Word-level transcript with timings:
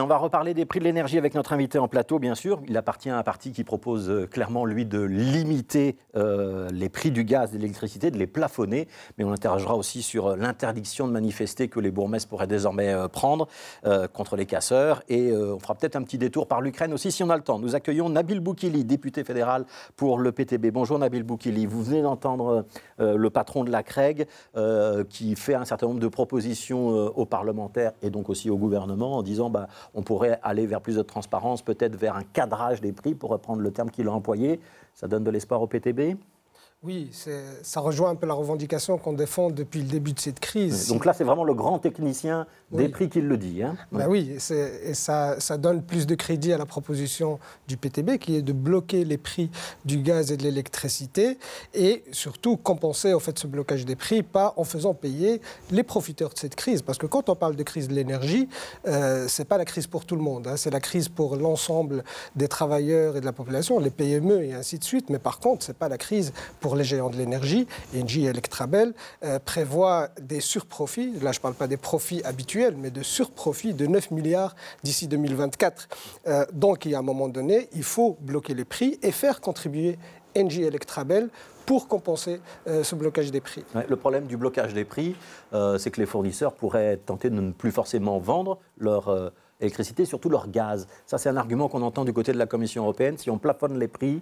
on 0.00 0.06
va 0.06 0.16
reparler 0.16 0.54
des 0.54 0.64
prix 0.64 0.78
de 0.78 0.84
l'énergie 0.84 1.18
avec 1.18 1.34
notre 1.34 1.52
invité 1.52 1.78
en 1.78 1.86
plateau, 1.86 2.18
bien 2.18 2.34
sûr. 2.34 2.62
Il 2.66 2.76
appartient 2.78 3.10
à 3.10 3.18
un 3.18 3.22
parti 3.22 3.52
qui 3.52 3.62
propose 3.62 4.08
euh, 4.08 4.26
clairement, 4.26 4.64
lui, 4.64 4.86
de 4.86 5.00
limiter 5.00 5.96
euh, 6.16 6.70
les 6.72 6.88
prix 6.88 7.10
du 7.10 7.24
gaz 7.24 7.50
et 7.50 7.58
de 7.58 7.62
l'électricité, 7.62 8.10
de 8.10 8.16
les 8.16 8.26
plafonner. 8.26 8.88
Mais 9.18 9.24
on 9.24 9.32
interrogera 9.32 9.76
aussi 9.76 10.02
sur 10.02 10.28
euh, 10.28 10.36
l'interdiction 10.36 11.06
de 11.06 11.12
manifester 11.12 11.68
que 11.68 11.78
les 11.78 11.90
bourgmestres 11.90 12.28
pourraient 12.28 12.46
désormais 12.46 12.94
prendre 13.12 13.48
contre 14.12 14.36
les 14.36 14.46
casseurs. 14.46 15.02
Et 15.08 15.32
on 15.32 15.58
fera 15.58 15.74
peut-être 15.74 15.96
un 15.96 16.02
petit 16.02 16.18
détour 16.18 16.46
par 16.46 16.60
l'Ukraine 16.60 16.92
aussi, 16.92 17.10
si 17.10 17.22
on 17.22 17.30
a 17.30 17.36
le 17.36 17.42
temps. 17.42 17.58
Nous 17.58 17.74
accueillons 17.74 18.08
Nabil 18.08 18.40
Boukili, 18.40 18.84
député 18.84 19.24
fédéral 19.24 19.64
pour 19.96 20.18
le 20.18 20.32
PTB. 20.32 20.70
Bonjour 20.70 20.98
Nabil 20.98 21.22
Boukili. 21.22 21.66
Vous 21.66 21.82
venez 21.82 22.02
d'entendre 22.02 22.64
le 22.98 23.30
patron 23.30 23.64
de 23.64 23.70
la 23.70 23.82
CREG 23.82 24.26
qui 25.08 25.36
fait 25.36 25.54
un 25.54 25.64
certain 25.64 25.86
nombre 25.88 26.00
de 26.00 26.08
propositions 26.08 26.88
aux 26.88 27.26
parlementaires 27.26 27.92
et 28.02 28.10
donc 28.10 28.30
aussi 28.30 28.50
au 28.50 28.56
gouvernement 28.56 29.16
en 29.16 29.22
disant 29.22 29.50
bah, 29.50 29.68
on 29.94 30.02
pourrait 30.02 30.38
aller 30.42 30.66
vers 30.66 30.80
plus 30.80 30.96
de 30.96 31.02
transparence, 31.02 31.62
peut-être 31.62 31.96
vers 31.96 32.16
un 32.16 32.22
cadrage 32.22 32.80
des 32.80 32.92
prix, 32.92 33.14
pour 33.14 33.30
reprendre 33.30 33.60
le 33.62 33.70
terme 33.70 33.90
qu'il 33.90 34.08
a 34.08 34.12
employé. 34.12 34.60
Ça 34.94 35.08
donne 35.08 35.24
de 35.24 35.30
l'espoir 35.30 35.62
au 35.62 35.66
PTB 35.66 36.16
oui, 36.84 37.10
ça 37.62 37.78
rejoint 37.78 38.10
un 38.10 38.16
peu 38.16 38.26
la 38.26 38.34
revendication 38.34 38.98
qu'on 38.98 39.12
défend 39.12 39.50
depuis 39.50 39.82
le 39.82 39.86
début 39.86 40.14
de 40.14 40.18
cette 40.18 40.40
crise. 40.40 40.88
Donc 40.88 41.04
là, 41.04 41.12
c'est 41.12 41.22
vraiment 41.22 41.44
le 41.44 41.54
grand 41.54 41.78
technicien 41.78 42.44
des 42.72 42.88
prix 42.88 43.08
qui 43.08 43.20
le 43.20 43.36
dit. 43.36 43.62
Hein 43.62 43.76
ben 43.92 44.08
oui, 44.08 44.36
et 44.36 44.94
ça, 44.94 45.38
ça, 45.38 45.58
donne 45.58 45.82
plus 45.82 46.06
de 46.06 46.14
crédit 46.16 46.52
à 46.52 46.58
la 46.58 46.66
proposition 46.66 47.38
du 47.68 47.76
PTB 47.76 48.18
qui 48.18 48.34
est 48.34 48.42
de 48.42 48.52
bloquer 48.52 49.04
les 49.04 49.18
prix 49.18 49.50
du 49.84 49.98
gaz 49.98 50.32
et 50.32 50.36
de 50.36 50.42
l'électricité 50.42 51.38
et 51.72 52.02
surtout 52.10 52.56
compenser 52.56 53.14
en 53.14 53.20
fait, 53.20 53.38
ce 53.38 53.46
blocage 53.46 53.84
des 53.84 53.94
prix 53.94 54.24
pas 54.24 54.54
en 54.56 54.64
faisant 54.64 54.94
payer 54.94 55.40
les 55.70 55.84
profiteurs 55.84 56.30
de 56.30 56.38
cette 56.38 56.56
crise. 56.56 56.82
Parce 56.82 56.98
que 56.98 57.06
quand 57.06 57.28
on 57.28 57.36
parle 57.36 57.54
de 57.54 57.62
crise 57.62 57.86
de 57.86 57.94
l'énergie, 57.94 58.48
euh, 58.88 59.28
ce 59.28 59.42
n'est 59.42 59.46
pas 59.46 59.58
la 59.58 59.66
crise 59.66 59.86
pour 59.86 60.04
tout 60.04 60.16
le 60.16 60.22
monde, 60.22 60.48
hein. 60.48 60.56
c'est 60.56 60.70
la 60.70 60.80
crise 60.80 61.08
pour 61.08 61.36
l'ensemble 61.36 62.02
des 62.34 62.48
travailleurs 62.48 63.16
et 63.16 63.20
de 63.20 63.26
la 63.26 63.32
population, 63.32 63.78
les 63.78 63.90
PME 63.90 64.44
et 64.44 64.54
ainsi 64.54 64.78
de 64.78 64.84
suite. 64.84 65.10
Mais 65.10 65.20
par 65.20 65.38
contre, 65.38 65.64
ce 65.64 65.70
n'est 65.70 65.78
pas 65.78 65.88
la 65.88 65.98
crise 65.98 66.32
pour 66.58 66.71
les 66.74 66.84
géants 66.84 67.10
de 67.10 67.16
l'énergie, 67.16 67.66
Engie 67.96 68.26
et 68.26 68.28
Electrabel, 68.28 68.94
euh, 69.24 69.38
prévoient 69.38 70.08
des 70.20 70.40
surprofits, 70.40 71.12
là 71.20 71.32
je 71.32 71.38
ne 71.38 71.42
parle 71.42 71.54
pas 71.54 71.66
des 71.66 71.76
profits 71.76 72.22
habituels, 72.24 72.76
mais 72.76 72.90
de 72.90 73.02
surprofits 73.02 73.74
de 73.74 73.86
9 73.86 74.10
milliards 74.10 74.54
d'ici 74.82 75.08
2024. 75.08 75.88
Euh, 76.26 76.44
donc, 76.52 76.84
il 76.84 76.92
y 76.92 76.94
a 76.94 76.98
un 76.98 77.02
moment 77.02 77.28
donné, 77.28 77.68
il 77.74 77.82
faut 77.84 78.16
bloquer 78.20 78.54
les 78.54 78.64
prix 78.64 78.98
et 79.02 79.12
faire 79.12 79.40
contribuer 79.40 79.98
Engie 80.36 80.62
Electrabel 80.62 81.28
pour 81.66 81.88
compenser 81.88 82.40
euh, 82.66 82.82
ce 82.82 82.94
blocage 82.94 83.30
des 83.30 83.40
prix. 83.40 83.64
le 83.88 83.96
problème 83.96 84.26
du 84.26 84.36
blocage 84.36 84.74
des 84.74 84.84
prix, 84.84 85.14
c'est 85.78 85.90
que 85.90 86.00
les 86.00 86.06
fournisseurs 86.06 86.54
pourraient 86.54 86.96
tenter 86.96 87.30
de 87.30 87.40
ne 87.40 87.52
plus 87.52 87.70
forcément 87.70 88.18
vendre 88.18 88.58
leur 88.78 89.32
électricité, 89.62 90.04
surtout 90.04 90.28
leur 90.28 90.48
gaz. 90.48 90.86
Ça, 91.06 91.18
c'est 91.18 91.28
un 91.28 91.36
argument 91.36 91.68
qu'on 91.68 91.82
entend 91.82 92.04
du 92.04 92.12
côté 92.12 92.32
de 92.32 92.38
la 92.38 92.46
Commission 92.46 92.82
européenne. 92.82 93.16
Si 93.16 93.30
on 93.30 93.38
plafonne 93.38 93.78
les 93.78 93.88
prix, 93.88 94.20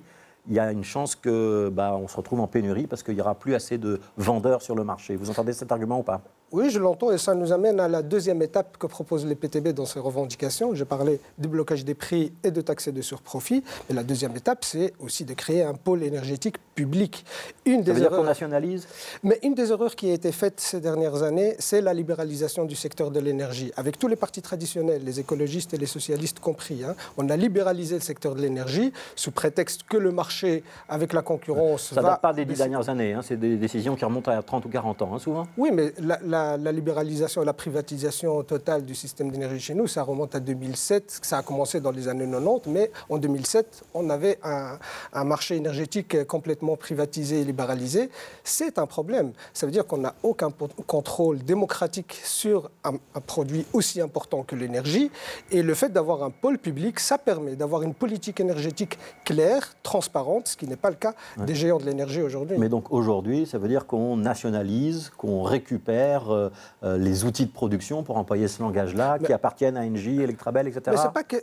il 0.49 0.55
y 0.55 0.59
a 0.59 0.73
une 0.73 0.85
chance 0.85 1.15
que 1.15 1.69
bah, 1.73 1.95
on 1.95 2.09
se 2.09 2.17
retrouve 2.17 2.41
en 2.41 2.47
pénurie 2.47 2.87
parce 2.87 3.03
qu'il 3.03 3.15
n'y 3.15 3.21
aura 3.21 3.35
plus 3.35 3.55
assez 3.55 3.79
de 3.79 4.01
vendeurs 4.17 4.63
sur 4.63 4.75
le 4.75 4.85
marché. 4.85 5.17
Vous 5.17 5.31
entendez 5.31 5.53
cet 5.53 5.73
argument 5.73 6.01
ou 6.01 6.03
pas? 6.03 6.23
Oui, 6.53 6.71
je 6.71 6.79
l'entends 6.79 7.13
et 7.13 7.19
ça 7.19 7.35
nous 7.35 7.53
amène 7.53 7.81
à 7.81 7.89
la 7.89 8.03
deuxième 8.03 8.43
étape 8.43 8.77
que 8.79 8.87
proposent 8.87 9.27
les 9.27 9.35
PTB 9.35 9.69
dans 9.69 9.87
ces 9.87 10.01
revendications. 10.01 10.75
J'ai 10.75 10.85
parlé 10.85 11.21
du 11.39 11.49
blocage 11.49 11.85
des 11.85 11.95
prix 11.95 12.33
et 12.45 12.51
de 12.51 12.61
taxer 12.61 12.93
de 12.93 13.03
surprofit. 13.03 13.63
Mais 13.89 13.95
la 13.95 14.03
deuxième 14.03 14.37
étape, 14.37 14.65
c'est 14.65 14.93
aussi 15.01 15.25
de 15.25 15.35
créer 15.35 15.63
un 15.63 15.75
pôle 15.75 16.03
énergétique 16.03 16.57
public. 16.75 17.25
Une 17.67 17.83
des 17.83 17.87
ça 17.87 17.93
veut 17.93 17.99
erreurs... 18.01 18.11
dire 18.11 18.19
qu'on 18.21 18.25
nationalise 18.25 18.87
Mais 19.23 19.39
une 19.43 19.55
des 19.55 19.71
erreurs 19.71 19.95
qui 19.95 20.11
a 20.11 20.15
été 20.15 20.33
faite 20.33 20.61
ces 20.61 20.81
dernières 20.81 21.23
années, 21.23 21.57
c'est 21.59 21.81
la 21.81 21.95
libéralisation 21.95 22.65
du 22.65 22.75
secteur 22.75 23.11
de 23.11 23.21
l'énergie. 23.21 23.73
Avec 23.77 23.99
tous 23.99 24.09
les 24.09 24.17
partis 24.17 24.43
traditionnels, 24.43 25.05
les 25.05 25.21
écologistes 25.21 25.75
et 25.75 25.79
les 25.79 25.87
socialistes 25.87 26.41
compris, 26.41 26.85
hein, 26.85 26.95
on 27.17 27.29
a 27.29 27.37
libéralisé 27.37 27.97
le 27.97 28.01
secteur 28.01 28.35
de 28.35 28.41
l'énergie 28.41 28.93
sous 29.15 29.31
prétexte 29.31 29.83
que 29.85 29.97
le 29.97 30.11
marché, 30.13 30.63
avec 30.89 31.13
la 31.13 31.23
concurrence... 31.23 31.93
Ça 31.95 32.01
ne 32.01 32.07
date 32.07 32.21
pas 32.21 32.33
des 32.33 32.45
dix 32.45 32.59
dernières 32.59 32.89
années, 32.89 33.13
hein. 33.13 33.21
c'est 33.23 33.37
des 33.37 33.57
décisions 33.57 33.95
qui 33.97 34.05
remontent 34.05 34.31
à 34.31 34.43
30 34.43 34.65
ou 34.65 34.69
40 34.69 35.03
ans, 35.03 35.15
hein, 35.15 35.19
souvent. 35.19 35.47
Oui, 35.57 35.71
mais 35.73 35.93
la 35.99 36.19
la, 36.31 36.40
libéralisation 36.57 37.43
et 37.43 37.45
la 37.45 37.53
privatisation 37.53 38.43
totale 38.43 38.85
du 38.85 38.95
système 38.95 39.31
d'énergie 39.31 39.61
chez 39.61 39.75
nous, 39.75 39.87
ça 39.87 40.03
remonte 40.03 40.35
à 40.35 40.41
2007. 40.41 41.21
Ça 41.23 41.39
a 41.39 41.43
commencé 41.43 41.81
dans 41.81 41.91
les 41.91 42.09
années 42.09 42.29
90, 42.29 42.71
mais 42.71 42.91
en 43.09 43.19
2007, 43.19 43.85
on 43.95 44.11
avait 44.11 44.39
un, 44.43 45.25
marché 45.25 45.57
énergétique 45.57 46.25
complètement 46.27 46.77
privatisé 46.77 47.41
et 47.41 47.45
libéralisé. 47.45 48.11
C'est 48.45 48.79
un 48.79 48.87
problème. 48.87 49.33
Ça 49.53 49.67
veut 49.67 49.73
dire 49.73 49.87
qu'on 49.87 49.99
n'a 49.99 50.15
aucun 50.23 50.51
contrôle 50.87 51.39
démocratique 51.39 52.21
sur 52.25 52.71
un, 52.85 52.95
produit 53.27 53.67
aussi 53.73 54.01
important 54.01 54.43
que 54.43 54.57
l'énergie. 54.57 55.11
Et 55.51 55.63
le 55.63 55.75
fait 55.75 55.91
d'avoir 55.91 56.23
un 56.23 56.31
pôle 56.31 56.59
public, 56.59 57.01
ça 57.01 57.19
permet 57.19 57.57
d'avoir 57.57 57.83
une 57.83 57.95
politique 57.95 58.41
énergétique 58.41 58.99
claire, 59.25 59.75
transparente, 59.83 60.49
ce 60.49 60.57
qui 60.57 60.67
n'est 60.67 60.77
pas 60.77 60.91
le 60.91 60.97
cas 60.97 61.15
des 61.39 61.55
géants 61.55 61.79
de 61.79 61.85
l'énergie 61.85 62.23
aujourd'hui. 62.23 62.57
Mais 62.59 62.69
donc 62.69 62.93
aujourd'hui, 62.93 63.47
ça 63.47 63.59
veut 63.59 63.69
dire 63.69 63.87
qu'on 63.87 64.17
nationalise, 64.17 65.11
qu'on 65.17 65.43
récupère 65.43 66.30
euh, 66.33 66.51
euh, 66.85 66.99
les 66.99 67.25
outils 67.25 67.47
de 67.47 67.53
production, 67.53 68.03
pour 68.03 68.17
employer 68.17 68.49
ce 68.49 68.63
langage-là, 68.63 69.19
qui 69.19 69.33
appartiennent 69.33 69.77
à 69.77 69.83
Engie, 69.83 70.21
Electrabel, 70.21 70.69
etc. 70.69 70.83
Mais 70.91 70.97
c'est 70.97 71.13
pas 71.13 71.25
que. 71.25 71.37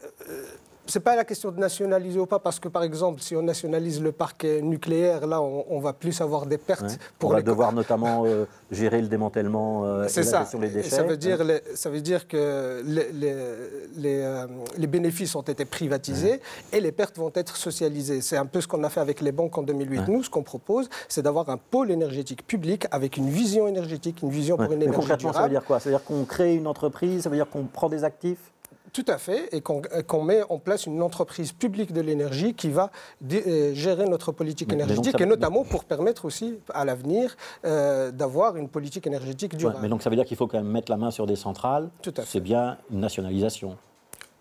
C'est 0.88 1.02
pas 1.02 1.16
la 1.16 1.26
question 1.26 1.52
de 1.52 1.60
nationaliser 1.60 2.20
ou 2.20 2.26
pas, 2.26 2.40
parce 2.40 2.60
que 2.60 2.68
par 2.68 2.84
exemple, 2.84 3.22
si 3.22 3.36
on 3.36 3.42
nationalise 3.42 4.02
le 4.02 4.12
parc 4.12 4.46
nucléaire, 4.46 5.28
là, 5.28 5.42
on, 5.42 5.80
va 5.80 5.94
plus 5.94 6.22
avoir 6.22 6.46
des 6.46 6.58
pertes. 6.58 6.98
Pour 7.20 7.32
on 7.32 7.34
va 7.34 7.42
devoir 7.42 7.74
notamment 7.74 8.24
euh, 8.26 8.46
gérer 8.72 9.02
le 9.02 9.08
démantèlement 9.08 9.86
euh, 9.86 10.08
et 10.08 10.16
la 10.16 10.40
gestion 10.40 10.60
des 10.60 10.70
déchets. 10.70 10.90
Ça 10.90 11.04
veut 11.04 11.18
dire, 11.18 11.40
ça 11.76 11.90
veut 11.90 12.02
dire 12.02 12.28
que 12.28 12.82
les, 12.86 13.12
les, 13.12 14.22
euh, 14.22 14.48
les, 14.78 14.88
bénéfices 14.88 15.36
ont 15.36 15.42
été 15.42 15.66
privatisés 15.66 16.42
et 16.72 16.80
les 16.80 16.92
pertes 16.92 17.18
vont 17.18 17.32
être 17.36 17.58
socialisées. 17.58 18.22
C'est 18.22 18.38
un 18.38 18.46
peu 18.46 18.62
ce 18.62 18.68
qu'on 18.68 18.84
a 18.84 18.90
fait 18.90 19.02
avec 19.02 19.22
les 19.22 19.32
banques 19.32 19.58
en 19.58 19.64
2008. 19.64 20.08
Nous, 20.08 20.24
ce 20.24 20.30
qu'on 20.30 20.44
propose, 20.44 20.90
c'est 21.08 21.22
d'avoir 21.22 21.50
un 21.50 21.58
pôle 21.58 21.92
énergétique 21.92 22.46
public 22.48 22.88
avec 22.92 23.18
une 23.18 23.30
vision 23.30 23.68
énergétique, 23.68 24.22
une 24.22 24.30
vision 24.30 24.58
pour 24.58 24.72
une 24.72 24.82
énergie 24.82 25.00
concrètement, 25.00 25.34
ça 25.34 25.44
veut 25.44 25.50
dire 25.50 25.64
quoi? 25.64 25.80
Ça 25.80 25.90
veut 25.90 25.96
dire 25.96 26.04
qu'on 26.04 26.24
crée 26.24 26.56
une 26.56 26.68
entreprise 26.68 27.24
Ça 27.24 27.30
veut 27.30 27.36
dire 27.36 27.50
qu'on 27.50 27.66
prend 27.66 27.90
des 27.90 28.04
actifs? 28.04 28.52
Tout 28.98 29.12
à 29.12 29.20
fait, 29.20 29.48
et 29.52 29.62
qu'on 29.62 30.24
met 30.24 30.42
en 30.50 30.58
place 30.58 30.88
une 30.88 31.04
entreprise 31.04 31.52
publique 31.52 31.94
de 31.94 32.02
l'énergie 32.02 32.56
qui 32.56 32.70
va 32.72 32.90
euh, 33.32 33.72
gérer 33.76 34.10
notre 34.10 34.32
politique 34.32 34.74
énergétique, 34.74 35.22
et 35.22 35.26
notamment 35.28 35.64
pour 35.64 35.84
permettre 35.84 36.26
aussi 36.26 36.58
à 36.74 36.84
l'avenir 36.84 37.36
euh, 37.64 38.10
d'avoir 38.10 38.58
une 38.58 38.70
politique 38.70 39.06
énergétique 39.06 39.56
durable. 39.56 39.78
mais 39.84 39.88
donc 39.88 40.02
ça 40.02 40.10
veut 40.10 40.16
dire 40.16 40.26
qu'il 40.26 40.36
faut 40.36 40.48
quand 40.48 40.58
même 40.58 40.72
mettre 40.72 40.90
la 40.90 40.98
main 40.98 41.12
sur 41.12 41.28
des 41.28 41.36
centrales. 41.36 41.90
Tout 42.02 42.12
à 42.18 42.22
fait. 42.22 42.28
C'est 42.28 42.40
bien 42.40 42.78
une 42.90 43.02
nationalisation. 43.02 43.78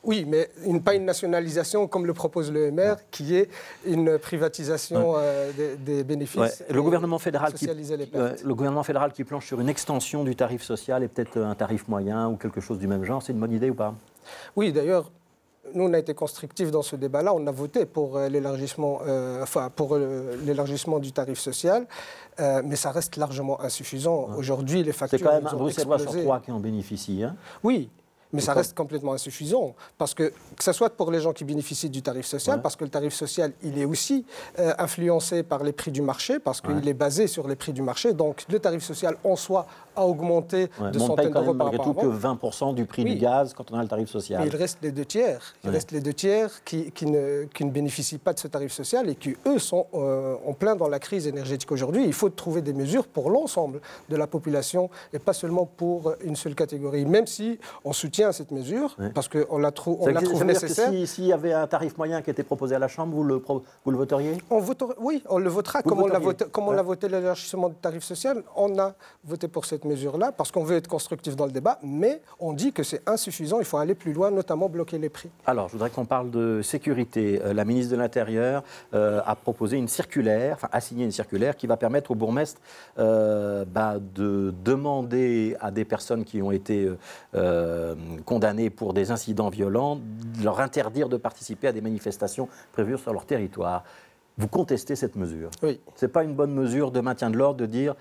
Oui, 0.05 0.25
mais 0.27 0.49
une, 0.65 0.81
pas 0.83 0.95
une 0.95 1.05
nationalisation 1.05 1.87
comme 1.87 2.07
le 2.07 2.15
propose 2.15 2.51
le 2.51 2.71
MR, 2.71 2.95
qui 3.11 3.37
est 3.37 3.51
une 3.85 4.19
privatisation 4.19 5.17
euh, 5.19 5.51
des, 5.85 6.03
bénéfices. 6.03 6.65
Le, 6.71 6.81
gouvernement 6.81 7.19
fédéral 7.19 7.53
qui, 7.53 7.67
le 7.67 8.55
gouvernement 8.55 8.85
fédéral 8.85 9.13
qui 9.13 9.25
planche 9.25 9.47
sur 9.49 9.61
une 9.61 9.69
extension 9.69 10.25
du 10.25 10.35
tarif 10.35 10.63
social 10.63 11.03
et 11.03 11.09
peut-être 11.09 11.39
un 11.39 11.55
tarif 11.55 11.89
moyen 11.89 12.29
ou 12.29 12.37
quelque 12.37 12.63
chose 12.63 12.79
du 12.79 12.87
même 12.87 13.05
genre, 13.05 13.23
c'est 13.23 13.35
une 13.35 13.41
bonne 13.41 13.53
idée 13.53 13.69
ou 13.69 13.75
pas? 13.75 13.95
Oui, 14.57 14.73
d'ailleurs, 14.73 15.11
nous, 15.75 15.85
on 15.85 15.93
a 15.93 15.99
été 15.99 16.15
constructifs 16.15 16.71
dans 16.71 16.83
ce 16.83 16.95
débat-là. 16.97 17.35
On 17.35 17.47
a 17.47 17.51
voté 17.51 17.87
pour 17.87 18.17
euh, 18.17 18.29
l'élargissement, 18.29 19.01
euh, 19.07 19.43
enfin, 19.43 19.71
pour 19.75 19.97
l'élargissement 19.97 21.01
du 21.01 21.13
tarif 21.13 21.39
social, 21.39 21.87
mais 22.39 22.77
ça 22.77 22.91
reste 22.91 23.17
largement 23.17 23.61
insuffisant. 23.61 24.29
Aujourd'hui, 24.37 24.83
les 24.83 24.93
factures. 24.93 25.19
C'est 25.19 25.25
quand 25.25 25.33
même 25.33 25.47
un 25.47 25.57
Bruxellois 25.57 25.99
sur 25.99 26.13
trois 26.13 26.41
qui 26.41 26.53
en 26.53 26.61
bénéficient. 26.61 27.25
Hein 27.25 27.35
oui, 27.65 27.89
mais 28.33 28.41
ça 28.41 28.55
reste 28.55 28.77
complètement 28.77 29.13
insuffisant. 29.13 29.75
Parce 29.99 30.15
que, 30.15 30.25
que 30.25 30.65
ce 30.65 30.73
soit 30.73 30.91
pour 30.91 31.11
les 31.11 31.21
gens 31.21 31.33
qui 31.33 31.45
bénéficient 31.45 31.91
du 31.91 32.03
tarif 32.03 32.27
social, 32.27 32.63
parce 32.63 32.77
que 32.77 32.85
le 32.85 32.91
tarif 32.91 33.15
social, 33.15 33.53
il 33.63 33.79
est 33.79 33.85
aussi 33.85 34.25
euh, 34.59 34.73
influencé 34.79 35.43
par 35.43 35.63
les 35.63 35.73
prix 35.73 35.91
du 35.91 36.03
marché, 36.03 36.39
parce 36.39 36.61
qu'il 36.61 36.87
est 36.89 36.95
basé 36.95 37.27
sur 37.27 37.49
les 37.49 37.57
prix 37.57 37.73
du 37.73 37.83
marché. 37.83 38.13
Donc, 38.13 38.45
le 38.49 38.59
tarif 38.59 38.83
social 38.83 39.17
en 39.25 39.37
soi 39.37 39.67
a 39.95 40.05
augmenté 40.07 40.69
de 40.93 40.99
centaines 40.99 41.33
d'euros 41.33 41.55
par 41.55 41.67
rapport 41.73 41.87
malgré 41.87 41.93
tout 41.93 41.95
que 41.95 42.07
20% 42.07 42.75
du 42.75 42.85
prix 42.85 43.05
du 43.05 43.15
gaz 43.17 43.55
quand 43.55 43.71
on 43.73 43.79
a 43.79 43.83
le 43.83 43.89
tarif 43.89 44.11
social. 44.11 44.43
Mais 44.43 44.49
il 44.49 44.57
reste 44.57 44.79
les 44.83 44.93
deux 44.93 45.05
tiers. 45.05 45.55
Il 45.65 45.71
reste 45.71 45.93
les 45.93 46.01
deux 46.01 46.13
tiers 46.13 46.51
qui, 46.65 46.91
qui, 46.93 47.07
ne, 47.07 47.45
qui, 47.45 47.65
ne, 47.65 47.71
bénéficient 47.71 48.19
pas 48.19 48.33
de 48.33 48.39
ce 48.39 48.49
tarif 48.49 48.73
social 48.73 49.09
et 49.09 49.15
qui, 49.15 49.37
eux, 49.47 49.59
sont 49.59 49.87
euh, 49.95 50.37
en 50.47 50.53
plein 50.53 50.77
dans 50.77 50.89
la 50.89 50.99
crise 50.99 51.27
énergétique 51.27 51.73
aujourd'hui. 51.73 52.05
Il 52.05 52.13
faut 52.13 52.29
trouver 52.29 52.61
des 52.61 52.75
mesures 52.75 53.07
pour 53.07 53.31
l'ensemble 53.31 53.81
de 54.09 54.17
la 54.17 54.27
population 54.27 54.91
et 55.13 55.19
pas 55.19 55.33
seulement 55.33 55.67
pour 55.67 56.15
une 56.23 56.37
seule 56.37 56.55
catégorie. 56.55 57.07
Même 57.07 57.27
si 57.27 57.59
on 57.85 57.93
soutient 57.93 58.16
cette 58.33 58.51
mesure, 58.51 58.97
parce 59.15 59.29
qu'on 59.29 59.59
la, 59.59 59.71
trou 59.71 59.99
on 60.01 60.07
la 60.07 60.23
trouve 60.23 60.45
nécessaire. 60.45 60.91
S'il 61.07 61.27
y 61.27 61.33
avait 61.33 61.53
un 61.53 61.67
tarif 61.67 61.97
moyen 61.97 62.23
qui 62.23 62.31
était 62.31 62.43
proposé 62.43 62.75
à 62.75 62.79
la 62.79 62.89
Chambre, 62.89 63.15
vous 63.15 63.25
le, 63.25 63.43
vous 63.85 63.91
le 63.91 63.97
voteriez? 63.97 64.39
On 64.51 64.61
Oui, 64.99 65.23
on 65.29 65.39
le 65.39 65.49
votera. 65.49 65.83
comme 65.83 66.01
on, 66.01 66.19
voté, 66.19 66.45
comme 66.47 66.69
on 66.69 66.73
l'a 66.73 66.83
voté 66.83 67.09
l'élargissement 67.09 67.69
du 67.69 67.77
tarif 67.77 68.03
social, 68.03 68.43
on 68.57 68.79
a 68.79 68.95
voté 69.25 69.49
pour 69.49 69.65
cette 69.65 69.85
mesure-là 69.85 70.33
parce 70.33 70.51
qu'on 70.51 70.65
veut 70.65 70.77
être 70.77 70.89
constructif 70.89 71.37
dans 71.37 71.47
le 71.47 71.53
débat, 71.53 71.79
mais 71.83 72.21
on 72.41 72.53
dit 72.53 72.73
que 72.73 72.83
c'est 72.83 73.03
insuffisant, 73.09 73.59
il 73.59 73.65
faut 73.65 73.79
aller 73.79 73.95
plus 73.95 74.13
loin, 74.13 74.31
notamment 74.31 74.69
bloquer 74.69 74.99
les 74.99 75.09
prix. 75.09 75.31
Alors, 75.47 75.69
je 75.69 75.73
voudrais 75.73 75.91
qu'on 75.91 76.05
parle 76.05 76.31
de 76.31 76.63
sécurité. 76.63 77.41
Euh, 77.45 77.53
la 77.53 77.65
ministre 77.65 77.93
de 77.93 77.97
l'Intérieur 77.97 78.63
euh, 78.95 79.21
a 79.25 79.35
proposé 79.35 79.77
une 79.77 79.89
circulaire, 79.89 80.55
enfin 80.55 80.69
a 80.73 80.81
signé 80.81 81.05
une 81.05 81.13
circulaire 81.13 81.57
qui 81.57 81.67
va 81.67 81.77
permettre 81.77 82.11
au 82.11 82.15
bourgmestre 82.15 82.61
euh, 82.99 83.65
bah, 83.67 83.97
de 83.99 84.55
demander 84.65 85.57
à 85.61 85.71
des 85.71 85.85
personnes 85.85 86.25
qui 86.25 86.43
ont 86.43 86.53
été 86.53 86.91
condamnés 88.25 88.71
pour 88.71 88.93
des 88.93 89.11
incidents 89.11 89.49
violents, 89.49 90.01
leur 90.43 90.61
interdire 90.61 91.09
de 91.09 91.17
participer 91.17 91.69
à 91.69 91.73
des 91.73 91.81
manifestations 91.81 92.49
prévues 92.73 92.99
sur 92.99 93.13
leur 93.13 93.27
territoire. 93.27 93.85
Vous 94.39 94.49
contestez 94.49 94.97
cette 94.97 95.17
mesure? 95.17 95.51
Oui. 95.63 95.81
Ce 95.95 96.05
n'est 96.05 96.13
pas 96.13 96.25
une 96.25 96.35
bonne 96.35 96.53
mesure 96.53 96.91
de 96.91 97.01
maintien 97.01 97.31
de 97.31 97.37
l'ordre 97.37 97.59
de 97.59 97.67
dire 97.67 97.95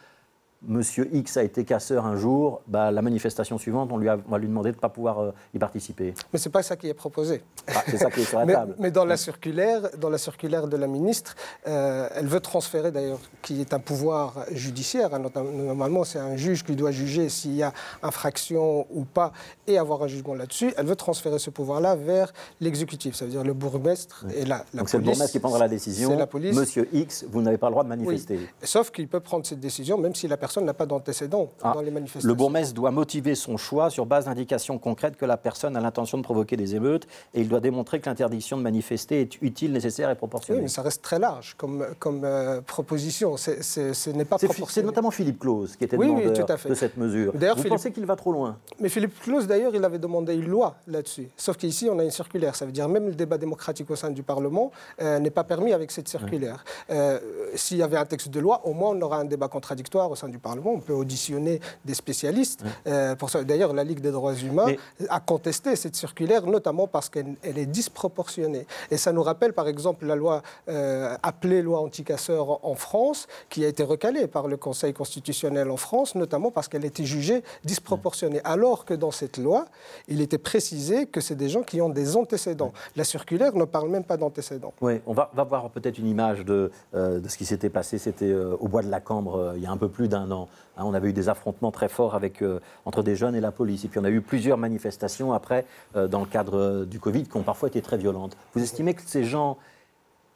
Monsieur 0.68 1.10
X 1.14 1.38
a 1.38 1.44
été 1.44 1.64
casseur 1.64 2.06
un 2.06 2.16
jour, 2.16 2.62
bah, 2.68 2.92
la 2.92 3.02
manifestation 3.02 3.58
suivante, 3.58 3.90
on, 3.92 3.98
lui 3.98 4.10
a, 4.10 4.16
va 4.16 4.38
lui 4.38 4.48
demander 4.48 4.72
de 4.72 4.76
ne 4.76 4.82
pas 4.82 4.90
pouvoir 4.90 5.20
euh, 5.20 5.32
y 5.54 5.60
participer. 5.60 6.14
Mais 6.34 6.40
ce 6.40 6.48
n'est 6.48 6.52
pas 6.52 6.64
ça 6.64 6.76
qui 6.76 6.88
est 6.88 6.94
proposé. 6.94 7.44
Ah, 7.68 7.84
c'est 7.88 7.98
ça 7.98 8.10
qui 8.10 8.22
est 8.22 8.26
sur 8.26 8.40
la 8.40 8.46
mais, 8.46 8.54
table. 8.54 8.76
Mais 8.80 8.92
dans 8.92 9.06
la 9.06 9.18
circulaire, 9.18 9.82
dans 10.00 10.10
la 10.10 10.18
circulaire 10.18 10.68
de 10.68 10.78
la 10.78 10.88
ministre, 10.88 11.36
euh, 11.68 12.08
elle 12.16 12.28
veut 12.28 12.40
transférer 12.40 12.92
d'ailleurs, 12.92 13.20
qui 13.42 13.62
est 13.62 13.74
un 13.74 13.80
pouvoir 13.80 14.46
judiciaire. 14.52 15.14
Hein, 15.14 15.22
normalement, 15.36 16.04
c'est 16.04 16.20
un 16.20 16.36
juge 16.36 16.64
qui 16.64 16.76
doit 16.76 16.92
juger 16.92 17.30
s'il 17.30 17.56
y 17.56 17.64
a 17.64 17.74
infraction 18.02 18.88
ou 18.92 19.04
pas 19.06 19.32
et 19.68 19.78
avoir 19.78 20.04
un 20.04 20.08
jugement 20.08 20.34
là-dessus. 20.34 20.74
Elle 20.78 20.86
veut 20.86 20.96
transférer 20.96 21.40
ce 21.40 21.50
pouvoir-là 21.50 21.96
vers 21.96 22.34
l'exécutif, 22.60 23.16
ça 23.16 23.26
veut 23.26 23.32
dire 23.32 23.44
le 23.44 23.54
bourgmestre 23.54 24.26
et 24.36 24.46
la, 24.46 24.66
la 24.74 24.80
Donc 24.80 24.90
c'est 24.90 24.98
le 24.98 25.04
bourgmestre 25.04 25.32
qui 25.32 25.40
prendra 25.40 25.60
la 25.60 25.68
décision. 25.68 26.18
La 26.18 26.28
police. 26.28 26.56
Monsieur 26.56 26.90
X, 26.92 27.26
vous 27.30 27.42
n'avez 27.42 27.58
pas 27.58 27.68
le 27.68 27.72
droit 27.72 27.84
de 27.84 27.90
manifester. 27.90 28.38
Oui. 28.38 28.48
Sauf 28.64 28.92
qu'il 28.92 29.08
peut 29.08 29.20
prendre 29.20 29.46
cette 29.46 29.60
décision 29.60 29.98
même 29.98 30.16
si 30.16 30.28
la 30.28 30.38
personne 30.38 30.55
n'a 30.64 30.74
pas 30.74 30.86
d'antécédent 30.86 31.52
ah, 31.62 31.74
dans 31.74 31.82
les 31.82 31.92
manifestations. 31.92 32.28
Le 32.28 32.34
bourgmestre 32.34 32.74
doit 32.74 32.92
motiver 32.92 33.36
son 33.36 33.58
choix 33.58 33.90
sur 33.90 34.06
base 34.06 34.26
d'indications 34.26 34.78
concrètes 34.78 35.18
que 35.18 35.26
la 35.26 35.38
personne 35.38 35.76
a 35.76 35.82
l'intention 35.82 36.18
de 36.18 36.24
provoquer 36.24 36.58
des 36.58 36.76
émeutes 36.76 37.08
et 37.34 37.42
il 37.42 37.50
doit 37.50 37.60
démontrer 37.60 38.00
que 38.00 38.10
l'interdiction 38.10 38.58
de 38.58 38.62
manifester 38.62 39.22
est 39.22 39.42
utile, 39.42 39.72
nécessaire 39.72 40.10
et 40.10 40.16
proportionnée. 40.16 40.60
Oui, 40.60 40.64
mais 40.64 40.70
ça 40.70 40.82
reste 40.82 41.02
très 41.02 41.20
large 41.20 41.56
comme, 41.58 41.86
comme 42.00 42.22
euh, 42.24 42.62
proposition. 42.62 43.38
ce 43.38 44.10
n'est 44.12 44.26
pas. 44.26 44.38
C'est 44.68 44.84
notamment 44.84 45.12
Philippe 45.12 45.40
Claus 45.40 45.76
qui 45.76 45.84
était 45.84 45.98
oui, 45.98 46.08
demandeur 46.08 46.32
oui, 46.32 46.46
tout 46.46 46.52
à 46.52 46.58
fait. 46.58 46.70
de 46.70 46.76
cette 46.76 46.98
mesure. 46.98 47.32
Vous 47.34 47.40
Philippe... 47.40 47.70
pensez 47.70 47.92
qu'il 47.92 48.06
va 48.06 48.16
trop 48.16 48.32
loin? 48.32 48.58
Mais 48.80 48.90
Philippe 48.90 49.20
Claus, 49.22 49.48
d'ailleurs, 49.48 49.76
il 49.76 49.84
avait 49.84 50.00
demandé 50.00 50.34
une 50.34 50.48
loi 50.48 50.76
là-dessus. 50.88 51.30
Sauf 51.38 51.58
qu'ici, 51.58 51.90
on 51.90 52.00
a 52.00 52.04
une 52.04 52.12
circulaire. 52.12 52.56
Ça 52.56 52.66
veut 52.66 52.72
dire 52.72 52.88
même 52.90 53.08
le 53.08 53.16
débat 53.16 53.38
démocratique 53.38 53.90
au 53.92 53.96
sein 53.96 54.10
du 54.10 54.24
Parlement 54.24 54.72
euh, 55.02 55.20
n'est 55.20 55.30
pas 55.30 55.44
permis 55.44 55.74
avec 55.74 55.92
cette 55.92 56.08
circulaire. 56.08 56.64
Euh, 56.90 57.20
S'il 57.56 57.78
y 57.78 57.84
avait 57.84 57.98
un 57.98 58.06
texte 58.06 58.30
de 58.30 58.40
loi, 58.40 58.62
au 58.66 58.74
moins 58.74 58.92
on 58.92 59.02
aura 59.02 59.18
un 59.18 59.26
débat 59.26 59.48
contradictoire 59.48 60.10
au 60.12 60.16
sein 60.16 60.28
du 60.28 60.40
Parlement. 60.46 60.74
On 60.76 60.80
peut 60.80 60.94
auditionner 60.94 61.60
des 61.86 61.96
spécialistes. 61.96 62.64
Euh, 62.86 63.16
D'ailleurs, 63.44 63.74
la 63.74 63.84
Ligue 63.84 64.00
des 64.00 64.12
droits 64.12 64.36
humains 64.36 64.74
a 65.10 65.20
contesté 65.20 65.76
cette 65.76 65.96
circulaire, 65.96 66.46
notamment 66.46 66.86
parce 66.88 67.10
qu'elle 67.10 67.36
est 67.44 67.66
disproportionnée. 67.66 68.68
Et 68.92 68.98
ça 68.98 69.12
nous 69.12 69.24
rappelle, 69.24 69.54
par 69.54 69.68
exemple, 69.68 70.06
la 70.06 70.16
loi 70.16 70.44
euh, 70.70 71.16
appelée 71.24 71.64
loi 71.64 71.80
anticasseur 71.80 72.64
en 72.64 72.76
France, 72.76 73.28
qui 73.50 73.66
a 73.66 73.68
été 73.68 73.82
recalée 73.84 74.28
par 74.28 74.48
le 74.48 74.58
Conseil 74.58 74.94
constitutionnel 74.94 75.72
en 75.72 75.78
France, 75.78 76.14
notamment 76.14 76.52
parce 76.52 76.68
qu'elle 76.68 76.86
était 76.86 77.06
jugée 77.06 77.44
disproportionnée. 77.64 78.42
Alors 78.44 78.86
que 78.86 78.94
dans 78.94 79.12
cette 79.12 79.38
loi, 79.40 79.66
il 80.08 80.22
était 80.22 80.38
précisé 80.38 81.08
que 81.08 81.22
c'est 81.22 81.36
des 81.36 81.50
gens 81.50 81.64
qui 81.64 81.82
ont 81.82 81.90
des 81.90 82.16
antécédents. 82.16 82.72
La 82.96 83.04
circulaire 83.04 83.56
ne 83.56 83.66
parle 83.66 83.90
même 83.90 84.04
pas 84.04 84.18
d'antécédents. 84.18 84.74
Oui, 84.80 85.02
on 85.08 85.14
va, 85.14 85.32
va 85.34 85.44
voir 85.44 85.72
peut-être 85.72 85.98
une 85.98 86.08
image 86.08 86.46
de, 86.46 86.72
euh, 86.94 87.20
de 87.20 87.28
ce 87.30 87.36
qui 87.38 87.46
s'était 87.46 87.72
passé. 87.72 87.98
C'était 87.98 88.26
euh, 88.30 88.56
au 88.60 88.68
bois 88.68 88.84
de 88.84 88.92
la 88.92 89.00
Cambre 89.00 89.54
il 89.56 89.64
y 89.64 89.66
a 89.66 89.72
un 89.72 89.78
peu 89.78 89.90
plus 89.90 90.08
d'un 90.08 90.25
an. 90.32 90.48
Hein, 90.78 90.84
on 90.86 90.94
avait 90.94 91.10
eu 91.10 91.14
des 91.14 91.30
affrontements 91.30 91.72
très 91.72 91.90
forts 91.90 92.16
avec, 92.16 92.42
euh, 92.42 92.60
entre 92.86 93.04
des 93.04 93.16
jeunes 93.16 93.36
et 93.36 93.42
la 93.42 93.52
police. 93.52 93.86
Et 93.86 93.88
puis 93.88 94.00
on 94.00 94.04
a 94.04 94.10
eu 94.10 94.22
plusieurs 94.22 94.58
manifestations 94.58 95.34
après, 95.34 95.66
euh, 95.96 96.08
dans 96.08 96.20
le 96.20 96.26
cadre 96.26 96.58
euh, 96.58 96.86
du 96.86 97.00
Covid, 97.00 97.24
qui 97.24 97.38
ont 97.38 97.44
parfois 97.44 97.70
été 97.70 97.82
très 97.82 97.98
violentes. 97.98 98.38
Vous 98.54 98.62
estimez 98.62 98.94
que 98.94 99.02
ces 99.06 99.24
gens 99.24 99.58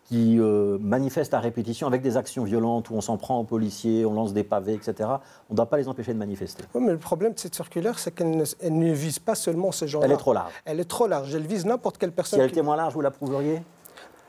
qui 0.06 0.40
manifestent 0.40 1.36
à 1.36 1.40
répétition 1.40 1.86
avec 1.86 2.02
des 2.02 2.18
actions 2.18 2.44
violentes 2.44 2.90
où 2.90 2.96
on 2.96 3.02
s'en 3.02 3.18
prend 3.18 3.40
aux 3.40 3.44
policiers, 3.44 4.08
on 4.08 4.14
lance 4.16 4.34
des 4.34 4.44
pavés, 4.44 4.74
etc., 4.74 5.08
on 5.52 5.54
ne 5.54 5.56
doit 5.56 5.68
pas 5.68 5.78
les 5.78 5.88
empêcher 5.88 6.16
de 6.16 6.18
manifester? 6.18 6.64
Oui, 6.74 6.82
mais 6.84 6.94
le 6.94 6.98
problème 6.98 7.34
de 7.34 7.38
cette 7.38 7.54
circulaire, 7.54 8.00
c'est 8.00 8.10
qu'elle 8.10 8.36
ne, 8.36 8.92
vise 8.92 9.20
pas 9.20 9.36
seulement 9.36 9.72
ces 9.72 9.88
gens-là. 9.88 10.08
Elle 10.08 10.14
est 10.14 10.18
trop 10.18 10.34
large. 10.34 10.52
Elle 10.66 10.80
est 10.80 10.90
trop 10.90 11.06
large. 11.06 11.36
Elle 11.36 11.46
vise 11.46 11.64
n'importe 11.64 12.00
quelle 12.00 12.12
personne. 12.12 12.40
Si 12.40 12.44
elle 12.44 12.50
était 12.50 12.64
moins 12.64 12.76
large, 12.76 12.96
vous 12.96 13.02
l'approuveriez 13.02 13.62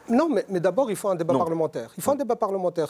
non, 0.09 0.29
mais, 0.29 0.61
d'abord, 0.61 0.91
il 0.91 0.97
faut 0.97 1.09
un 1.09 1.15
débat 1.15 1.35
parlementaire. 1.35 1.93
Il 1.97 2.03
faut 2.03 2.11
un 2.11 2.17
débat 2.17 2.37
parlementaire. 2.37 2.89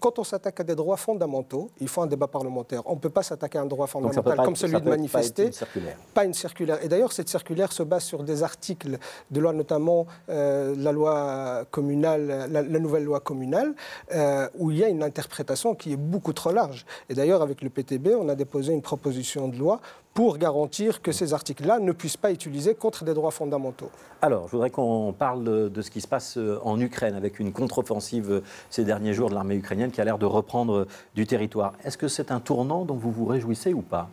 quand 0.00 0.18
on 0.18 0.24
s'attaque 0.24 0.60
à 0.60 0.64
des 0.64 0.74
droits 0.74 0.96
fondamentaux, 0.96 1.70
il 1.80 1.88
faut 1.88 2.02
un 2.02 2.06
débat 2.06 2.26
parlementaire. 2.26 2.82
On 2.86 2.94
ne 2.94 3.00
peut 3.00 3.10
pas 3.10 3.22
s'attaquer 3.22 3.58
à 3.58 3.62
un 3.62 3.66
droit 3.66 3.86
fondamental 3.86 4.36
comme 4.44 4.56
celui 4.56 4.80
de 4.80 4.88
manifester. 4.88 5.44
Pas 5.44 5.48
une 5.48 5.52
circulaire. 5.52 5.96
Pas 6.14 6.24
une 6.24 6.34
circulaire. 6.34 6.84
Et 6.84 6.88
d'ailleurs, 6.88 7.12
cette 7.12 7.28
circulaire 7.28 7.72
se 7.72 7.82
base 7.82 8.04
sur 8.04 8.22
des 8.22 8.42
articles 8.42 8.98
de 9.30 9.40
loi, 9.40 9.52
notamment 9.52 10.06
euh, 10.28 10.74
la 10.76 10.92
loi 10.92 11.64
communale, 11.70 12.48
la, 12.50 12.62
nouvelle 12.62 13.04
loi 13.04 13.20
communale, 13.20 13.74
euh, 14.12 14.48
où 14.56 14.70
il 14.70 14.78
y 14.78 14.84
a 14.84 14.88
une 14.88 15.02
interprétation 15.02 15.74
qui 15.74 15.92
est 15.92 15.96
beaucoup 15.96 16.32
trop 16.32 16.52
large. 16.52 16.86
Et 17.08 17.14
d'ailleurs, 17.14 17.42
avec 17.42 17.62
le 17.62 17.70
PTB, 17.70 18.08
on 18.18 18.28
a 18.28 18.34
déposé 18.34 18.72
une 18.72 18.82
proposition 18.82 19.48
de 19.48 19.56
loi 19.56 19.80
pour 20.14 20.38
garantir 20.38 21.02
que 21.02 21.10
ces 21.10 21.34
articles-là 21.34 21.80
ne 21.80 21.90
puissent 21.90 22.16
pas 22.16 22.30
être 22.30 22.46
utilisés 22.46 22.76
contre 22.76 23.04
des 23.04 23.14
droits 23.14 23.32
fondamentaux. 23.32 23.90
Alors, 24.22 24.46
je 24.46 24.52
voudrais 24.52 24.70
qu'on 24.70 25.12
parle 25.12 25.70
de 25.70 25.82
ce 25.82 25.90
qui 25.90 26.00
se 26.00 26.06
passe 26.06 26.38
en 26.62 26.80
Ukraine 26.80 27.14
avec 27.14 27.38
une 27.38 27.52
contre-offensive 27.52 28.30
euh, 28.30 28.40
ces 28.70 28.84
derniers 28.84 29.12
jours 29.12 29.28
de 29.30 29.34
l'armée 29.34 29.56
ukrainienne 29.56 29.90
qui 29.90 30.00
a 30.00 30.04
l'air 30.04 30.18
de 30.18 30.26
reprendre 30.26 30.74
euh, 30.74 30.88
du 31.14 31.26
territoire. 31.26 31.74
Est-ce 31.84 31.98
que 31.98 32.08
c'est 32.08 32.30
un 32.30 32.40
tournant 32.40 32.84
dont 32.84 32.96
vous 32.96 33.12
vous 33.12 33.26
réjouissez 33.26 33.72
ou 33.72 33.82
pas? 33.82 34.08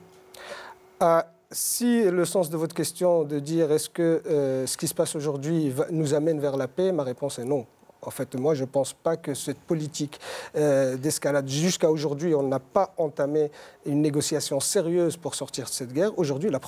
Si 1.49 2.03
le 2.03 2.25
sens 2.25 2.49
de 2.49 2.57
votre 2.57 2.75
question 2.75 3.23
de 3.23 3.39
dire 3.39 3.71
est-ce 3.71 3.89
que 3.89 4.21
ce 4.25 4.77
qui 4.77 4.87
se 4.87 4.93
passe 4.93 5.15
aujourd'hui 5.15 5.73
nous 5.89 6.13
amène 6.13 6.39
vers 6.39 6.55
la 6.55 6.67
paix, 6.67 6.91
ma 6.91 7.03
réponse 7.03 7.39
est 7.39 7.43
non. 7.43 7.65
En 8.03 8.09
fait, 8.09 8.35
moi, 8.35 8.55
je 8.55 8.61
ne 8.61 8.67
pense 8.67 8.93
pas 8.93 9.15
que 9.15 9.33
cette 9.35 9.59
politique 9.59 10.19
euh, 10.55 10.97
d'escalade, 10.97 11.47
jusqu'à 11.47 11.91
aujourd'hui, 11.91 12.33
on 12.33 12.43
n'a 12.43 12.59
pas 12.59 12.93
entamé 12.97 13.51
une 13.85 14.01
négociation 14.01 14.59
sérieuse 14.59 15.17
pour 15.17 15.35
sortir 15.35 15.65
de 15.65 15.69
cette 15.69 15.93
guerre. 15.93 16.17
Aujourd'hui, 16.17 16.49
la, 16.49 16.59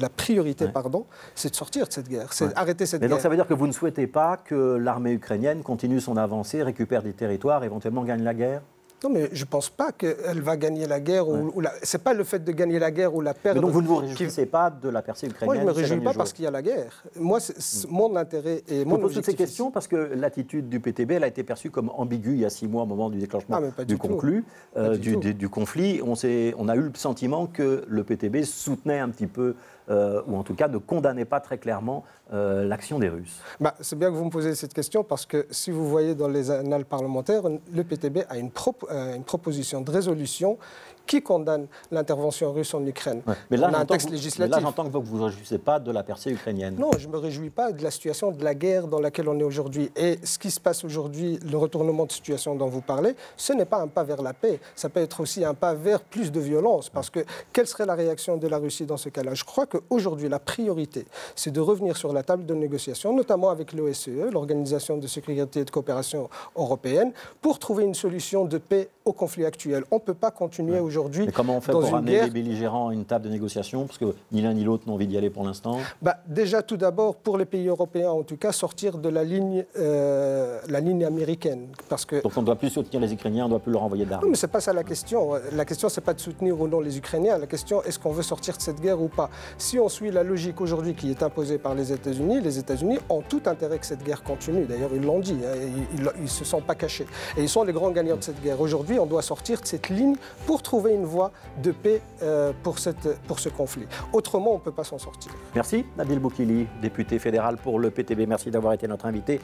la, 0.00 0.08
priorité, 0.08 0.68
pardon, 0.68 1.04
c'est 1.34 1.50
de 1.50 1.56
sortir 1.56 1.86
de 1.86 1.92
cette 1.92 2.08
guerre, 2.08 2.32
c'est 2.32 2.54
d'arrêter 2.54 2.86
cette 2.86 3.02
Mais 3.02 3.08
guerre. 3.08 3.16
Donc 3.16 3.22
ça 3.22 3.28
veut 3.28 3.36
dire 3.36 3.46
que 3.46 3.54
vous 3.54 3.66
ne 3.66 3.72
souhaitez 3.72 4.06
pas 4.06 4.38
que 4.38 4.76
l'armée 4.76 5.12
ukrainienne 5.12 5.62
continue 5.62 6.00
son 6.00 6.16
avancée, 6.16 6.62
récupère 6.62 7.02
des 7.02 7.12
territoires, 7.12 7.62
éventuellement 7.64 8.04
gagne 8.04 8.22
la 8.22 8.34
guerre? 8.34 8.62
Non, 9.02 9.10
mais 9.10 9.28
je 9.32 9.44
ne 9.44 9.48
pense 9.48 9.68
pas 9.68 9.92
qu'elle 9.92 10.40
va 10.40 10.56
gagner 10.56 10.86
la 10.86 11.00
guerre. 11.00 11.28
Ou, 11.28 11.62
Ce 11.82 11.96
n'est 11.96 12.02
pas 12.02 12.14
le 12.14 12.24
fait 12.24 12.44
de 12.44 12.52
gagner 12.52 12.78
la 12.78 12.90
guerre 12.90 13.14
ou 13.14 13.20
la 13.20 13.34
perdre. 13.34 13.60
Mais 13.60 13.66
donc 13.66 13.72
vous 13.72 13.82
ne 13.82 13.86
vous 13.86 13.96
réjouissez 13.96 14.46
pas 14.46 14.70
de 14.70 14.88
la 14.88 15.02
percée 15.02 15.26
ukrainienne 15.26 15.64
Moi, 15.64 15.72
je 15.72 15.80
ne 15.80 15.84
me 15.84 15.88
réjouis 15.88 16.04
pas 16.04 16.14
parce 16.14 16.32
qu'il 16.32 16.44
y 16.44 16.48
a 16.48 16.50
la 16.50 16.62
guerre. 16.62 17.02
Moi, 17.16 17.40
c'est 17.40 17.88
mm. 17.88 17.92
mon 17.92 18.16
intérêt 18.16 18.62
et 18.68 18.84
mon 18.84 18.96
Je 18.96 19.00
pose 19.02 19.14
toutes 19.14 19.24
ces 19.24 19.34
questions 19.34 19.70
parce 19.70 19.88
que 19.88 19.96
l'attitude 19.96 20.68
du 20.68 20.80
PTB 20.80 21.12
elle 21.12 21.24
a 21.24 21.28
été 21.28 21.42
perçue 21.42 21.70
comme 21.70 21.90
ambiguë 21.90 22.32
il 22.32 22.40
y 22.40 22.44
a 22.44 22.50
six 22.50 22.68
mois 22.68 22.82
au 22.82 22.86
moment 22.86 23.10
du 23.10 23.18
déclenchement 23.18 23.60
ah, 23.76 23.84
du, 23.84 23.96
conclu, 23.98 24.44
euh, 24.76 24.96
du, 24.96 25.16
du, 25.16 25.48
conflit. 25.48 26.00
On, 26.02 26.14
on 26.58 26.68
a 26.68 26.76
eu 26.76 26.82
le 26.82 26.92
sentiment 26.94 27.46
que 27.46 27.84
le 27.88 28.04
PTB 28.04 28.44
soutenait 28.44 29.00
un 29.00 29.08
petit 29.08 29.26
peu 29.26 29.54
euh, 29.90 30.22
ou 30.26 30.36
en 30.36 30.42
tout 30.42 30.54
cas 30.54 30.68
ne 30.68 30.78
condamnait 30.78 31.24
pas 31.24 31.40
très 31.40 31.58
clairement 31.58 32.04
euh, 32.32 32.64
l'action 32.64 32.98
des 32.98 33.08
Russes. 33.08 33.40
Bah, 33.60 33.74
C'est 33.80 33.98
bien 33.98 34.10
que 34.10 34.14
vous 34.14 34.24
me 34.24 34.30
posez 34.30 34.54
cette 34.54 34.74
question 34.74 35.04
parce 35.04 35.26
que 35.26 35.46
si 35.50 35.70
vous 35.70 35.88
voyez 35.88 36.14
dans 36.14 36.28
les 36.28 36.50
annales 36.50 36.84
parlementaires, 36.84 37.42
le 37.72 37.84
PTB 37.84 38.18
a 38.28 38.36
euh, 38.36 39.14
une 39.16 39.24
proposition 39.24 39.80
de 39.80 39.90
résolution 39.90 40.58
qui 41.06 41.22
condamne 41.22 41.66
l'intervention 41.90 42.52
russe 42.52 42.74
en 42.74 42.84
Ukraine. 42.86 43.22
Mais 43.50 43.56
là, 43.56 43.70
un 43.74 43.84
texte 43.84 44.10
législatif. 44.10 44.54
là, 44.54 44.60
j'entends 44.60 44.84
que 44.84 44.90
vous 44.90 45.00
ne 45.00 45.04
vous 45.06 45.24
réjouissez 45.24 45.58
pas 45.58 45.78
de 45.78 45.90
la 45.90 46.02
percée 46.02 46.30
ukrainienne. 46.30 46.76
Non, 46.78 46.90
je 46.98 47.06
ne 47.06 47.12
me 47.12 47.18
réjouis 47.18 47.50
pas 47.50 47.72
de 47.72 47.82
la 47.82 47.90
situation 47.90 48.30
de 48.30 48.42
la 48.42 48.54
guerre 48.54 48.86
dans 48.86 49.00
laquelle 49.00 49.28
on 49.28 49.38
est 49.38 49.44
aujourd'hui. 49.44 49.90
Et 49.96 50.18
ce 50.22 50.38
qui 50.38 50.50
se 50.50 50.60
passe 50.60 50.84
aujourd'hui, 50.84 51.38
le 51.50 51.56
retournement 51.56 52.06
de 52.06 52.12
situation 52.12 52.54
dont 52.54 52.68
vous 52.68 52.80
parlez, 52.80 53.14
ce 53.36 53.52
n'est 53.52 53.64
pas 53.64 53.80
un 53.80 53.88
pas 53.88 54.04
vers 54.04 54.22
la 54.22 54.32
paix. 54.32 54.60
Ça 54.74 54.88
peut 54.88 55.00
être 55.00 55.20
aussi 55.20 55.44
un 55.44 55.54
pas 55.54 55.74
vers 55.74 56.00
plus 56.00 56.32
de 56.32 56.40
violence. 56.40 56.88
Parce 56.88 57.10
que 57.10 57.20
quelle 57.52 57.66
serait 57.66 57.86
la 57.86 57.94
réaction 57.94 58.36
de 58.36 58.48
la 58.48 58.58
Russie 58.58 58.86
dans 58.86 58.96
ce 58.96 59.08
cas-là? 59.08 59.34
Je 59.34 59.44
crois 59.44 59.66
qu'aujourd'hui, 59.66 60.28
la 60.28 60.38
priorité, 60.38 61.06
c'est 61.36 61.50
de 61.50 61.60
revenir 61.60 61.96
sur 61.96 62.12
la 62.12 62.22
table 62.22 62.46
de 62.46 62.54
négociation, 62.54 63.14
notamment 63.14 63.50
avec 63.50 63.72
l'OSCE, 63.72 64.30
l'Organisation 64.32 64.96
de 64.96 65.06
sécurité 65.06 65.60
et 65.60 65.64
de 65.64 65.70
coopération 65.70 66.28
européenne, 66.56 67.12
pour 67.40 67.58
trouver 67.58 67.84
une 67.84 67.94
solution 67.94 68.44
de 68.44 68.58
paix 68.58 68.88
au 69.04 69.12
conflit 69.12 69.44
actuel. 69.44 69.84
On 69.90 69.96
ne 69.96 70.00
peut 70.00 70.14
pas 70.14 70.30
continuer 70.30 70.80
aujourd'hui. 70.80 71.26
Comment 71.32 71.56
on 71.56 71.60
fait 71.60 71.72
pour 71.72 71.94
amener 71.94 72.22
les 72.22 72.30
belligérants 72.30 72.88
à 72.88 72.94
une 72.94 73.04
table 73.04 73.26
de 73.26 73.30
négociation 73.30 73.86
Parce 73.86 73.98
que 73.98 74.14
ni 74.30 74.42
l'un 74.42 74.54
ni 74.54 74.64
l'autre 74.64 74.84
n'ont 74.86 74.94
envie 74.94 75.06
d'y 75.06 75.16
aller 75.16 75.30
pour 75.30 75.44
l'instant? 75.44 75.78
Bah, 76.00 76.18
déjà, 76.26 76.62
tout 76.62 76.76
d'abord, 76.76 77.16
pour 77.16 77.38
les 77.38 77.44
pays 77.44 77.68
européens, 77.68 78.10
en 78.10 78.22
tout 78.22 78.36
cas, 78.36 78.52
sortir 78.52 78.98
de 78.98 79.08
la 79.08 79.24
ligne, 79.24 79.64
euh, 79.78 80.60
la 80.68 80.80
ligne 80.80 81.04
américaine. 81.04 81.68
Parce 81.88 82.04
que... 82.04 82.22
Donc 82.22 82.32
on 82.36 82.40
ne 82.40 82.46
doit 82.46 82.56
plus 82.56 82.70
soutenir 82.70 83.00
les 83.00 83.12
Ukrainiens, 83.12 83.44
on 83.44 83.48
ne 83.48 83.50
doit 83.52 83.60
plus 83.60 83.72
leur 83.72 83.82
envoyer 83.82 84.04
d'armes. 84.04 84.24
Non, 84.24 84.30
mais 84.30 84.36
ce 84.36 84.46
n'est 84.46 84.52
pas 84.52 84.60
ça 84.60 84.72
la 84.72 84.84
question. 84.84 85.32
La 85.52 85.64
question, 85.64 85.88
ce 85.88 86.00
n'est 86.00 86.04
pas 86.04 86.14
de 86.14 86.20
soutenir 86.20 86.60
ou 86.60 86.68
non 86.68 86.80
les 86.80 86.98
Ukrainiens. 86.98 87.38
La 87.38 87.46
question, 87.46 87.82
est-ce 87.82 87.98
qu'on 87.98 88.12
veut 88.12 88.22
sortir 88.22 88.56
de 88.56 88.62
cette 88.62 88.80
guerre 88.80 89.00
ou 89.00 89.08
pas? 89.08 89.30
Si 89.58 89.78
on 89.78 89.88
suit 89.88 90.10
la 90.10 90.22
logique 90.22 90.60
aujourd'hui 90.60 90.94
qui 90.94 91.10
est 91.10 91.22
imposée 91.22 91.58
par 91.58 91.74
les 91.74 91.92
États-Unis, 91.92 92.40
les 92.40 92.58
États-Unis 92.58 92.98
ont 93.08 93.22
tout 93.22 93.42
intérêt 93.46 93.78
que 93.78 93.86
cette 93.86 94.02
guerre 94.02 94.22
continue. 94.22 94.64
D'ailleurs, 94.64 94.90
ils 94.94 95.02
l'ont 95.02 95.20
dit. 95.20 95.38
Hein, 95.44 95.56
ils 95.94 96.22
ne 96.22 96.26
se 96.26 96.44
sont 96.44 96.60
pas 96.60 96.74
cachés. 96.74 97.06
Et 97.36 97.42
ils 97.42 97.48
sont 97.48 97.64
les 97.64 97.72
grands 97.72 97.90
gagnants 97.90 98.16
de 98.16 98.22
cette 98.22 98.40
guerre. 98.42 98.60
Aujourd'hui, 98.60 98.91
on 98.98 99.06
doit 99.06 99.22
sortir 99.22 99.60
de 99.60 99.66
cette 99.66 99.88
ligne 99.88 100.16
pour 100.46 100.62
trouver 100.62 100.94
une 100.94 101.04
voie 101.04 101.32
de 101.62 101.72
paix 101.72 102.00
euh, 102.22 102.52
pour, 102.62 102.78
ce 102.78 103.48
conflit. 103.48 103.86
Autrement, 104.12 104.52
on 104.52 104.58
ne 104.58 104.60
peut 104.60 104.72
pas 104.72 104.84
s'en 104.84 104.98
sortir. 104.98 105.32
Merci, 105.54 105.84
Nabil 105.96 106.18
Boukili, 106.18 106.66
député 106.80 107.18
fédéral 107.18 107.56
pour 107.56 107.78
le 107.78 107.90
PTB. 107.90 108.26
Merci 108.26 108.50
d'avoir 108.50 108.72
été 108.72 108.88
notre 108.88 109.06
invité. 109.06 109.40